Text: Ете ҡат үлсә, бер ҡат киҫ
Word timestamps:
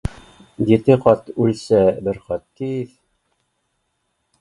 Ете 0.69 0.97
ҡат 1.03 1.29
үлсә, 1.45 1.83
бер 2.09 2.21
ҡат 2.31 2.47
киҫ 2.63 2.99